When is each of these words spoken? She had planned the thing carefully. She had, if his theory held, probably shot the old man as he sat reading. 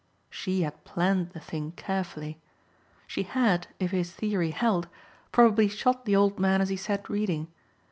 She 0.31 0.63
had 0.63 0.83
planned 0.83 1.29
the 1.29 1.39
thing 1.39 1.73
carefully. 1.73 2.41
She 3.05 3.21
had, 3.21 3.67
if 3.79 3.91
his 3.91 4.11
theory 4.11 4.49
held, 4.49 4.87
probably 5.31 5.67
shot 5.67 6.05
the 6.05 6.15
old 6.15 6.39
man 6.39 6.59
as 6.59 6.69
he 6.69 6.75
sat 6.75 7.07
reading. 7.07 7.49